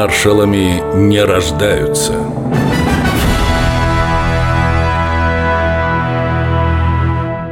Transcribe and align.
Маршалами 0.00 0.80
не 0.94 1.20
рождаются. 1.20 2.12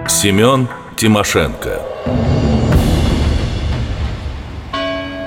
Семен 0.08 0.68
Тимошенко 0.96 1.82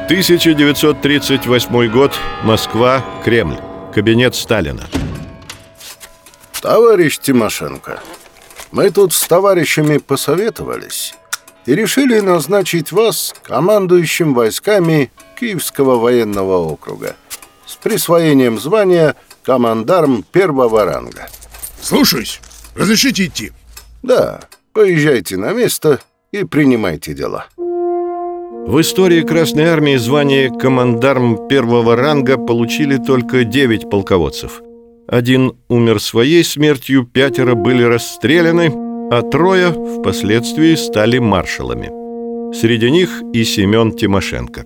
1938 0.05 1.91
год. 1.91 2.17
Москва. 2.43 3.03
Кремль. 3.25 3.59
Кабинет 3.93 4.33
Сталина. 4.33 4.87
Товарищ 6.61 7.19
Тимошенко, 7.19 7.99
мы 8.71 8.91
тут 8.91 9.11
с 9.11 9.27
товарищами 9.27 9.97
посоветовались 9.97 11.15
и 11.69 11.75
решили 11.75 12.19
назначить 12.19 12.91
вас 12.91 13.35
командующим 13.43 14.33
войсками 14.33 15.11
Киевского 15.39 15.99
военного 15.99 16.57
округа 16.57 17.15
с 17.67 17.75
присвоением 17.75 18.57
звания 18.57 19.15
командарм 19.43 20.23
первого 20.23 20.83
ранга. 20.83 21.29
Слушаюсь. 21.79 22.41
Разрешите 22.75 23.25
идти? 23.25 23.51
Да, 24.01 24.39
поезжайте 24.73 25.37
на 25.37 25.53
место 25.53 25.99
и 26.31 26.43
принимайте 26.43 27.13
дела. 27.13 27.45
В 27.55 28.81
истории 28.81 29.21
Красной 29.21 29.65
Армии 29.65 29.97
звание 29.97 30.49
командарм 30.49 31.47
первого 31.47 31.95
ранга 31.95 32.39
получили 32.39 32.97
только 32.97 33.43
9 33.43 33.91
полководцев. 33.91 34.63
Один 35.07 35.55
умер 35.67 36.01
своей 36.01 36.43
смертью, 36.43 37.05
пятеро 37.05 37.53
были 37.53 37.83
расстреляны, 37.83 38.88
а 39.11 39.23
трое 39.23 39.71
впоследствии 39.71 40.75
стали 40.75 41.17
маршалами. 41.17 41.89
Среди 42.53 42.91
них 42.91 43.21
и 43.33 43.43
Семен 43.43 43.91
Тимошенко. 43.91 44.65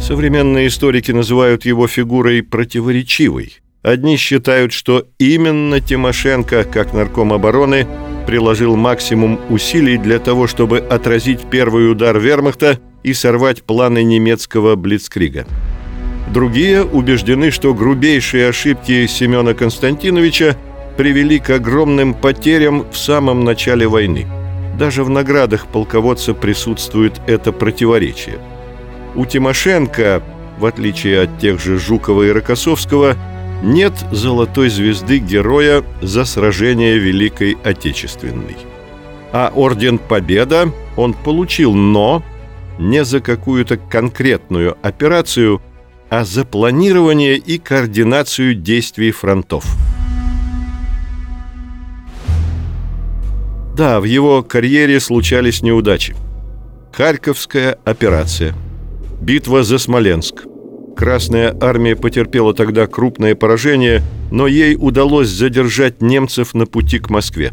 Современные 0.00 0.66
историки 0.66 1.12
называют 1.12 1.64
его 1.64 1.86
фигурой 1.86 2.42
противоречивой. 2.42 3.60
Одни 3.82 4.16
считают, 4.16 4.72
что 4.72 5.06
именно 5.18 5.80
Тимошенко, 5.80 6.64
как 6.64 6.92
нарком 6.92 7.32
обороны, 7.32 7.86
приложил 8.26 8.76
максимум 8.76 9.40
усилий 9.48 9.98
для 9.98 10.18
того, 10.18 10.48
чтобы 10.48 10.78
отразить 10.78 11.40
первый 11.50 11.90
удар 11.90 12.18
вермахта 12.18 12.80
и 13.04 13.12
сорвать 13.14 13.62
планы 13.62 14.02
немецкого 14.02 14.74
блицкрига. 14.74 15.46
Другие 16.32 16.82
убеждены, 16.82 17.50
что 17.50 17.74
грубейшие 17.74 18.48
ошибки 18.48 19.06
Семена 19.06 19.52
Константиновича 19.52 20.56
привели 20.96 21.38
к 21.38 21.50
огромным 21.50 22.14
потерям 22.14 22.86
в 22.90 22.96
самом 22.96 23.44
начале 23.44 23.86
войны. 23.86 24.26
Даже 24.78 25.04
в 25.04 25.10
наградах 25.10 25.66
полководца 25.66 26.32
присутствует 26.32 27.20
это 27.26 27.52
противоречие. 27.52 28.38
У 29.14 29.26
Тимошенко, 29.26 30.22
в 30.58 30.64
отличие 30.64 31.20
от 31.20 31.38
тех 31.38 31.60
же 31.60 31.78
Жукова 31.78 32.22
и 32.22 32.30
Рокоссовского, 32.30 33.14
нет 33.62 33.92
золотой 34.10 34.70
звезды 34.70 35.18
героя 35.18 35.84
за 36.00 36.24
сражение 36.24 36.96
Великой 36.96 37.58
Отечественной. 37.62 38.56
А 39.32 39.52
орден 39.54 39.98
Победа 39.98 40.70
он 40.96 41.12
получил, 41.12 41.74
но 41.74 42.22
не 42.78 43.04
за 43.04 43.20
какую-то 43.20 43.76
конкретную 43.76 44.78
операцию, 44.82 45.60
а 46.12 46.26
за 46.26 46.44
планирование 46.44 47.38
и 47.38 47.56
координацию 47.56 48.54
действий 48.54 49.12
фронтов. 49.12 49.64
Да, 53.74 53.98
в 53.98 54.04
его 54.04 54.42
карьере 54.42 55.00
случались 55.00 55.62
неудачи. 55.62 56.14
Харьковская 56.92 57.78
операция, 57.86 58.54
битва 59.22 59.62
за 59.62 59.78
Смоленск– 59.78 60.44
Красная 60.96 61.56
армия 61.58 61.96
потерпела 61.96 62.52
тогда 62.52 62.86
крупное 62.86 63.34
поражение, 63.34 64.02
но 64.30 64.46
ей 64.46 64.76
удалось 64.78 65.28
задержать 65.28 66.02
немцев 66.02 66.52
на 66.52 66.66
пути 66.66 66.98
к 66.98 67.08
Москве. 67.08 67.52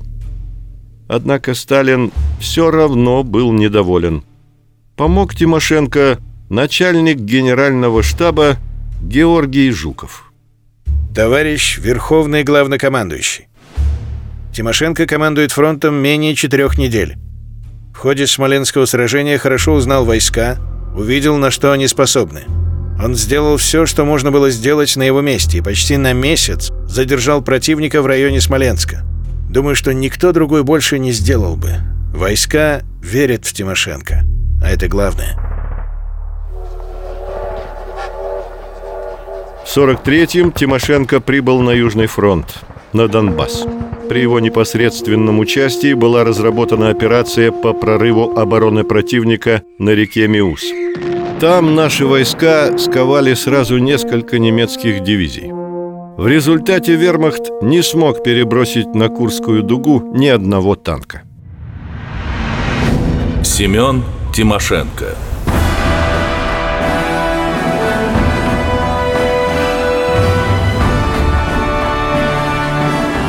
Однако 1.07 1.53
Сталин 1.53 2.11
все 2.41 2.69
равно 2.69 3.23
был 3.23 3.53
недоволен. 3.53 4.25
Помог 4.97 5.33
Тимошенко 5.33 6.19
начальник 6.49 7.17
генерального 7.17 8.03
штаба 8.03 8.57
Георгий 9.01 9.71
Жуков. 9.71 10.31
Товарищ 11.15 11.77
Верховный 11.77 12.43
Главнокомандующий, 12.43 13.47
Тимошенко 14.53 15.05
командует 15.05 15.51
фронтом 15.51 15.95
менее 15.95 16.35
четырех 16.35 16.77
недель. 16.77 17.15
В 17.93 17.97
ходе 17.97 18.27
Смоленского 18.27 18.85
сражения 18.85 19.37
хорошо 19.37 19.73
узнал 19.73 20.05
войска, 20.05 20.57
увидел, 20.95 21.37
на 21.37 21.51
что 21.51 21.71
они 21.71 21.87
способны– 21.87 22.43
он 23.01 23.15
сделал 23.15 23.55
все, 23.55 23.85
что 23.85 24.03
можно 24.03 24.29
было 24.29 24.49
сделать 24.49 24.97
на 24.97 25.03
его 25.03 25.21
месте, 25.21 25.59
и 25.59 25.61
почти 25.61 25.95
на 25.95 26.11
месяц 26.11 26.69
задержал 26.85 27.41
противника 27.41 28.01
в 28.01 28.05
районе 28.05 28.41
Смоленска. 28.41 29.05
Думаю, 29.49 29.75
что 29.75 29.93
никто 29.93 30.33
другой 30.33 30.63
больше 30.63 30.99
не 30.99 31.13
сделал 31.13 31.55
бы. 31.55 31.75
Войска 32.13 32.81
верят 33.01 33.45
в 33.45 33.53
Тимошенко, 33.53 34.23
а 34.61 34.69
это 34.69 34.89
главное. 34.89 35.48
В 39.69 39.77
43-м 39.77 40.51
Тимошенко 40.51 41.21
прибыл 41.21 41.61
на 41.61 41.69
Южный 41.69 42.07
фронт, 42.07 42.63
на 42.91 43.07
Донбасс. 43.07 43.67
При 44.09 44.21
его 44.21 44.39
непосредственном 44.39 45.37
участии 45.37 45.93
была 45.93 46.23
разработана 46.23 46.89
операция 46.89 47.51
по 47.51 47.73
прорыву 47.73 48.35
обороны 48.35 48.83
противника 48.83 49.61
на 49.77 49.91
реке 49.91 50.27
Миус. 50.27 50.63
Там 51.39 51.75
наши 51.75 52.07
войска 52.07 52.79
сковали 52.79 53.35
сразу 53.35 53.77
несколько 53.77 54.39
немецких 54.39 55.03
дивизий. 55.03 55.51
В 55.51 56.25
результате 56.25 56.95
вермахт 56.95 57.51
не 57.61 57.83
смог 57.83 58.23
перебросить 58.23 58.95
на 58.95 59.09
Курскую 59.09 59.61
дугу 59.61 60.01
ни 60.15 60.29
одного 60.29 60.73
танка. 60.73 61.21
Семен 63.43 64.03
Тимошенко 64.33 65.15